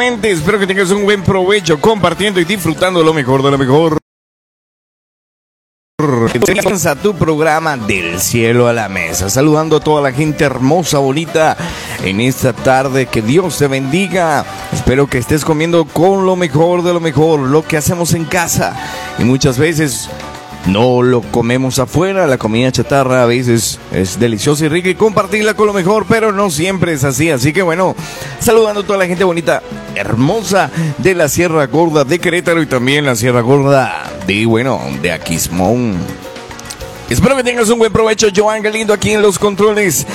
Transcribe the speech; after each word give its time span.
Espero 0.00 0.60
que 0.60 0.66
tengas 0.66 0.92
un 0.92 1.02
buen 1.04 1.24
provecho 1.24 1.80
compartiendo 1.80 2.38
y 2.38 2.44
disfrutando 2.44 3.02
lo 3.02 3.12
mejor 3.12 3.42
de 3.42 3.50
lo 3.50 3.58
mejor. 3.58 3.98
Comienza 6.40 6.94
tu 6.94 7.16
programa 7.16 7.76
del 7.76 8.20
cielo 8.20 8.68
a 8.68 8.72
la 8.72 8.88
mesa, 8.88 9.28
saludando 9.28 9.78
a 9.78 9.80
toda 9.80 10.00
la 10.00 10.12
gente 10.12 10.44
hermosa, 10.44 10.98
bonita 10.98 11.56
en 12.04 12.20
esta 12.20 12.52
tarde. 12.52 13.06
Que 13.06 13.22
Dios 13.22 13.58
te 13.58 13.66
bendiga. 13.66 14.44
Espero 14.72 15.08
que 15.08 15.18
estés 15.18 15.44
comiendo 15.44 15.84
con 15.84 16.24
lo 16.24 16.36
mejor 16.36 16.84
de 16.84 16.92
lo 16.92 17.00
mejor, 17.00 17.40
lo 17.40 17.66
que 17.66 17.76
hacemos 17.76 18.14
en 18.14 18.24
casa. 18.24 18.76
Y 19.18 19.24
muchas 19.24 19.58
veces 19.58 20.08
no 20.66 21.02
lo 21.02 21.22
comemos 21.22 21.78
afuera, 21.78 22.26
la 22.26 22.38
comida 22.38 22.70
chatarra 22.72 23.22
a 23.22 23.26
veces 23.26 23.78
es 23.92 24.18
deliciosa 24.18 24.66
y 24.66 24.68
rica 24.68 24.90
y 24.90 24.94
compartirla 24.94 25.54
con 25.54 25.66
lo 25.66 25.72
mejor, 25.72 26.06
pero 26.08 26.32
no 26.32 26.50
siempre 26.50 26.92
es 26.92 27.04
así. 27.04 27.30
Así 27.30 27.52
que 27.52 27.62
bueno, 27.62 27.94
saludando 28.40 28.80
a 28.80 28.84
toda 28.84 28.98
la 28.98 29.06
gente 29.06 29.24
bonita, 29.24 29.62
hermosa 29.94 30.70
de 30.98 31.14
la 31.14 31.28
Sierra 31.28 31.66
Gorda 31.66 32.04
de 32.04 32.18
Querétaro 32.18 32.60
y 32.62 32.66
también 32.66 33.06
la 33.06 33.16
Sierra 33.16 33.40
Gorda 33.40 34.12
de, 34.26 34.44
bueno, 34.46 34.80
de 35.00 35.12
Aquismón. 35.12 35.96
Espero 37.08 37.36
que 37.36 37.44
tengas 37.44 37.70
un 37.70 37.78
buen 37.78 37.90
provecho, 37.90 38.28
Joan 38.34 38.62
Galindo, 38.62 38.92
aquí 38.92 39.12
en 39.12 39.22
los 39.22 39.38
controles. 39.38 40.06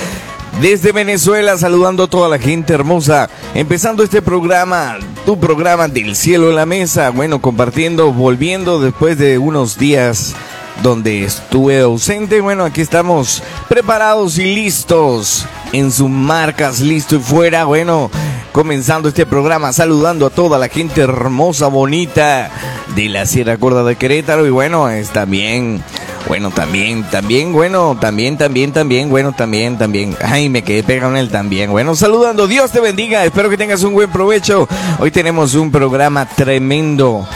Desde 0.61 0.91
Venezuela, 0.91 1.57
saludando 1.57 2.03
a 2.03 2.07
toda 2.07 2.29
la 2.29 2.39
gente 2.39 2.73
hermosa, 2.73 3.29
empezando 3.53 4.03
este 4.03 4.21
programa, 4.21 4.97
tu 5.25 5.39
programa 5.39 5.87
del 5.87 6.15
cielo 6.15 6.49
en 6.49 6.55
la 6.55 6.65
mesa, 6.65 7.09
bueno, 7.09 7.41
compartiendo, 7.41 8.13
volviendo 8.13 8.79
después 8.79 9.17
de 9.17 9.37
unos 9.37 9.77
días 9.77 10.35
donde 10.81 11.23
estuve 11.23 11.81
ausente, 11.81 12.39
bueno, 12.39 12.63
aquí 12.65 12.81
estamos 12.81 13.43
preparados 13.67 14.37
y 14.37 14.55
listos. 14.55 15.45
En 15.73 15.91
sus 15.91 16.09
marcas, 16.09 16.79
listo 16.81 17.15
y 17.15 17.19
fuera, 17.19 17.65
bueno, 17.65 18.11
comenzando 18.51 19.09
este 19.09 19.25
programa, 19.25 19.73
saludando 19.73 20.27
a 20.27 20.29
toda 20.29 20.59
la 20.59 20.67
gente 20.67 21.01
hermosa, 21.01 21.67
bonita 21.67 22.51
de 22.95 23.09
la 23.09 23.25
Sierra 23.25 23.55
Gorda 23.55 23.83
de 23.83 23.95
Querétaro. 23.95 24.45
Y 24.45 24.51
bueno, 24.51 24.87
es 24.87 25.09
también 25.09 25.83
bueno, 26.27 26.51
también, 26.51 27.03
también, 27.03 27.51
bueno, 27.51 27.97
también, 27.99 28.37
también, 28.37 28.71
también, 28.71 29.09
bueno, 29.09 29.33
también, 29.33 29.77
también. 29.77 30.15
Ay, 30.21 30.49
me 30.49 30.63
quedé 30.63 30.83
pegado 30.83 31.11
en 31.11 31.17
el 31.17 31.29
también. 31.29 31.71
Bueno, 31.71 31.95
saludando, 31.95 32.47
Dios 32.47 32.71
te 32.71 32.79
bendiga, 32.79 33.25
espero 33.25 33.49
que 33.49 33.57
tengas 33.57 33.83
un 33.83 33.93
buen 33.93 34.11
provecho. 34.11 34.67
Hoy 34.99 35.11
tenemos 35.11 35.53
un 35.55 35.71
programa 35.71 36.25
tremendo. 36.25 37.27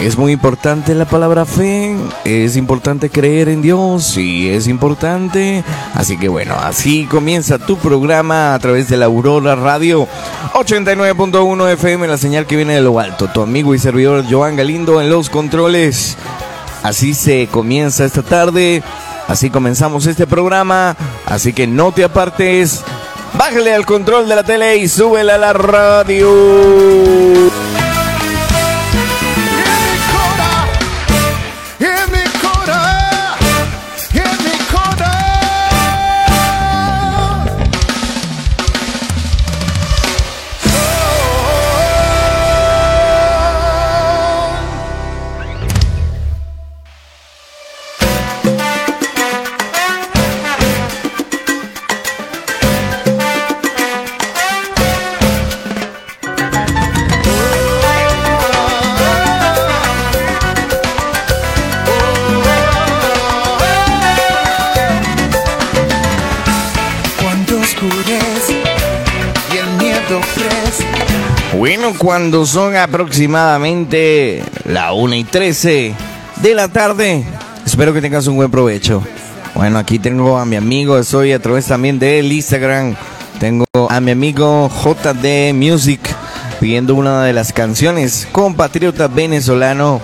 Es 0.00 0.16
muy 0.16 0.30
importante 0.30 0.94
la 0.94 1.06
palabra 1.06 1.44
fe, 1.44 1.96
es 2.24 2.56
importante 2.56 3.10
creer 3.10 3.48
en 3.48 3.62
Dios 3.62 4.16
y 4.16 4.48
es 4.48 4.68
importante. 4.68 5.64
Así 5.92 6.16
que 6.16 6.28
bueno, 6.28 6.54
así 6.54 7.06
comienza 7.06 7.58
tu 7.58 7.76
programa 7.78 8.54
a 8.54 8.58
través 8.60 8.88
de 8.88 8.96
la 8.96 9.06
Aurora 9.06 9.56
Radio 9.56 10.06
89.1 10.52 11.72
FM, 11.72 12.06
la 12.06 12.16
señal 12.16 12.46
que 12.46 12.54
viene 12.54 12.74
de 12.74 12.80
lo 12.80 13.00
alto. 13.00 13.26
Tu 13.26 13.42
amigo 13.42 13.74
y 13.74 13.80
servidor 13.80 14.24
Joan 14.30 14.54
Galindo 14.54 15.00
en 15.00 15.10
los 15.10 15.30
controles. 15.30 16.16
Así 16.82 17.14
se 17.14 17.48
comienza 17.48 18.04
esta 18.04 18.22
tarde, 18.22 18.82
así 19.26 19.50
comenzamos 19.50 20.06
este 20.06 20.26
programa, 20.26 20.96
así 21.26 21.52
que 21.52 21.66
no 21.66 21.92
te 21.92 22.04
apartes, 22.04 22.82
bájale 23.34 23.74
al 23.74 23.84
control 23.84 24.28
de 24.28 24.36
la 24.36 24.44
tele 24.44 24.76
y 24.76 24.88
súbele 24.88 25.32
a 25.32 25.38
la 25.38 25.52
radio. 25.52 26.28
Cuando 71.96 72.44
son 72.44 72.76
aproximadamente 72.76 74.42
la 74.64 74.92
1 74.92 75.14
y 75.14 75.24
13 75.24 75.94
de 76.42 76.54
la 76.54 76.68
tarde, 76.68 77.24
espero 77.64 77.94
que 77.94 78.02
tengas 78.02 78.26
un 78.26 78.36
buen 78.36 78.50
provecho. 78.50 79.02
Bueno, 79.54 79.78
aquí 79.78 79.98
tengo 79.98 80.38
a 80.38 80.44
mi 80.44 80.56
amigo, 80.56 80.98
estoy 80.98 81.32
a 81.32 81.40
través 81.40 81.66
también 81.66 81.98
del 81.98 82.30
Instagram. 82.30 82.94
Tengo 83.40 83.64
a 83.88 84.00
mi 84.00 84.10
amigo 84.10 84.68
JD 84.68 85.54
Music 85.54 86.00
pidiendo 86.60 86.94
una 86.94 87.24
de 87.24 87.32
las 87.32 87.52
canciones, 87.52 88.28
compatriota 88.32 89.08
venezolano 89.08 90.00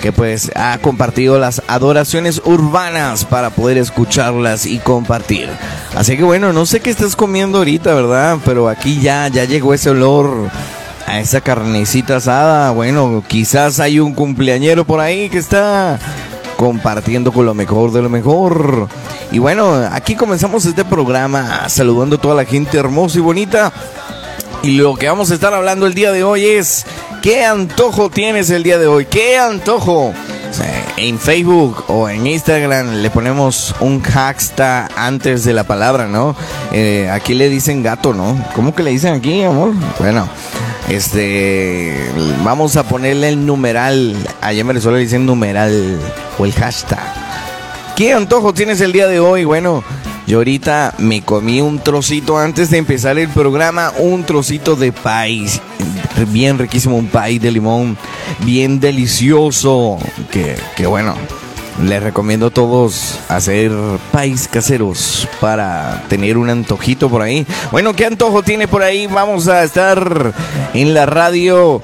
que 0.00 0.12
pues 0.12 0.52
ha 0.54 0.78
compartido 0.78 1.38
las 1.38 1.62
adoraciones 1.66 2.42
urbanas 2.44 3.24
para 3.24 3.50
poder 3.50 3.78
escucharlas 3.78 4.66
y 4.66 4.78
compartir. 4.78 5.48
Así 5.96 6.16
que 6.16 6.22
bueno, 6.22 6.52
no 6.52 6.66
sé 6.66 6.80
qué 6.80 6.90
estás 6.90 7.16
comiendo 7.16 7.58
ahorita, 7.58 7.94
¿verdad? 7.94 8.38
Pero 8.44 8.68
aquí 8.68 9.00
ya, 9.00 9.28
ya 9.28 9.44
llegó 9.44 9.72
ese 9.72 9.90
olor 9.90 10.50
a 11.06 11.20
esa 11.20 11.40
carnecita 11.40 12.16
asada. 12.16 12.70
Bueno, 12.70 13.22
quizás 13.26 13.80
hay 13.80 14.00
un 14.00 14.14
cumpleañero 14.14 14.84
por 14.84 15.00
ahí 15.00 15.28
que 15.28 15.38
está 15.38 15.98
compartiendo 16.56 17.32
con 17.32 17.46
lo 17.46 17.54
mejor 17.54 17.92
de 17.92 18.02
lo 18.02 18.08
mejor. 18.08 18.88
Y 19.30 19.38
bueno, 19.38 19.74
aquí 19.90 20.14
comenzamos 20.14 20.64
este 20.66 20.84
programa 20.84 21.68
saludando 21.68 22.16
a 22.16 22.20
toda 22.20 22.34
la 22.34 22.44
gente 22.44 22.78
hermosa 22.78 23.18
y 23.18 23.22
bonita. 23.22 23.72
Y 24.62 24.78
lo 24.78 24.94
que 24.94 25.08
vamos 25.08 25.30
a 25.30 25.34
estar 25.34 25.52
hablando 25.52 25.86
el 25.86 25.94
día 25.94 26.10
de 26.12 26.24
hoy 26.24 26.44
es 26.46 26.86
¿Qué 27.24 27.42
antojo 27.42 28.10
tienes 28.10 28.50
el 28.50 28.62
día 28.62 28.78
de 28.78 28.86
hoy? 28.86 29.06
¿Qué 29.06 29.38
antojo? 29.38 30.12
En 30.98 31.18
Facebook 31.18 31.84
o 31.88 32.06
en 32.10 32.26
Instagram 32.26 32.96
le 32.96 33.08
ponemos 33.08 33.74
un 33.80 34.02
hashtag 34.02 34.90
antes 34.94 35.42
de 35.44 35.54
la 35.54 35.64
palabra, 35.64 36.06
¿no? 36.06 36.36
Eh, 36.70 37.08
aquí 37.10 37.32
le 37.32 37.48
dicen 37.48 37.82
gato, 37.82 38.12
¿no? 38.12 38.38
¿Cómo 38.54 38.74
que 38.74 38.82
le 38.82 38.90
dicen 38.90 39.14
aquí, 39.14 39.42
amor? 39.42 39.72
Bueno, 39.98 40.28
este, 40.88 42.10
vamos 42.44 42.76
a 42.76 42.84
ponerle 42.84 43.30
el 43.30 43.46
numeral. 43.46 44.16
Allá 44.40 44.60
en 44.60 44.68
Venezuela 44.68 44.98
dicen 44.98 45.26
numeral 45.26 45.98
o 46.38 46.44
el 46.44 46.52
hashtag. 46.52 47.00
¿Qué 47.96 48.12
antojo 48.12 48.52
tienes 48.52 48.80
el 48.80 48.92
día 48.92 49.06
de 49.06 49.20
hoy? 49.20 49.44
Bueno, 49.44 49.84
yo 50.26 50.38
ahorita 50.38 50.94
me 50.98 51.22
comí 51.22 51.60
un 51.60 51.78
trocito 51.78 52.38
antes 52.38 52.70
de 52.70 52.78
empezar 52.78 53.18
el 53.18 53.28
programa, 53.28 53.92
un 53.98 54.24
trocito 54.24 54.74
de 54.74 54.90
país 54.90 55.60
bien 56.28 56.58
riquísimo, 56.58 56.96
un 56.96 57.08
país 57.08 57.40
de 57.40 57.50
limón 57.50 57.96
bien 58.40 58.80
delicioso. 58.80 59.98
Que, 60.30 60.56
que 60.76 60.86
bueno, 60.86 61.14
les 61.82 62.02
recomiendo 62.02 62.46
a 62.46 62.50
todos 62.50 63.18
hacer 63.28 63.70
país 64.12 64.48
caseros 64.48 65.28
para 65.40 66.04
tener 66.08 66.38
un 66.38 66.50
antojito 66.50 67.08
por 67.08 67.22
ahí. 67.22 67.46
Bueno, 67.70 67.94
¿qué 67.94 68.06
antojo 68.06 68.42
tiene 68.42 68.68
por 68.68 68.82
ahí? 68.82 69.06
Vamos 69.06 69.48
a 69.48 69.62
estar 69.64 70.32
en 70.72 70.94
la 70.94 71.06
radio 71.06 71.80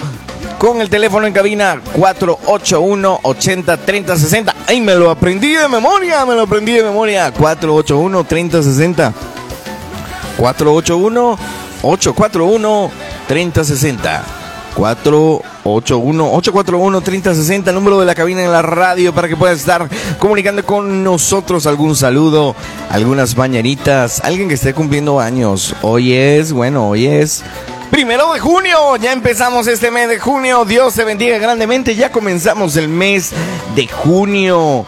con 0.58 0.80
el 0.80 0.90
teléfono 0.90 1.26
en 1.26 1.32
cabina 1.32 1.80
481 1.94 3.20
80 3.22 3.76
30 3.78 4.16
60. 4.16 4.54
¡Ay, 4.66 4.80
me 4.80 4.94
lo 4.94 5.10
aprendí 5.10 5.54
de 5.54 5.68
memoria! 5.68 6.24
Me 6.24 6.34
lo 6.34 6.42
aprendí 6.42 6.72
de 6.72 6.82
memoria. 6.82 7.32
481 7.32 8.24
30 8.24 8.62
60. 8.62 9.12
481 10.36 11.38
841 11.82 12.90
3060. 13.26 14.39
481-841-3060, 14.76 17.72
número 17.72 18.00
de 18.00 18.06
la 18.06 18.14
cabina 18.14 18.42
en 18.42 18.52
la 18.52 18.62
radio 18.62 19.14
para 19.14 19.28
que 19.28 19.36
puedas 19.36 19.58
estar 19.58 19.88
comunicando 20.18 20.64
con 20.64 21.04
nosotros 21.04 21.66
algún 21.66 21.96
saludo, 21.96 22.54
algunas 22.90 23.36
mañanitas, 23.36 24.20
alguien 24.24 24.48
que 24.48 24.54
esté 24.54 24.72
cumpliendo 24.74 25.20
años. 25.20 25.74
Hoy 25.82 26.14
es, 26.14 26.52
bueno, 26.52 26.88
hoy 26.88 27.06
es 27.06 27.44
primero 27.90 28.32
de 28.32 28.40
junio, 28.40 28.96
ya 28.96 29.12
empezamos 29.12 29.66
este 29.66 29.90
mes 29.90 30.08
de 30.08 30.18
junio, 30.18 30.64
Dios 30.64 30.94
te 30.94 31.04
bendiga 31.04 31.36
grandemente, 31.38 31.96
ya 31.96 32.10
comenzamos 32.10 32.76
el 32.76 32.88
mes 32.88 33.32
de 33.74 33.86
junio. 33.88 34.86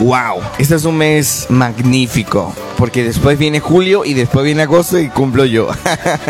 Wow, 0.00 0.42
este 0.58 0.74
es 0.74 0.84
un 0.84 0.96
mes 0.96 1.46
magnífico. 1.50 2.52
Porque 2.76 3.04
después 3.04 3.38
viene 3.38 3.60
julio 3.60 4.04
y 4.04 4.14
después 4.14 4.44
viene 4.44 4.62
agosto 4.62 4.98
y 4.98 5.08
cumplo 5.08 5.44
yo. 5.44 5.68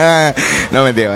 no 0.70 0.84
mentira, 0.84 1.14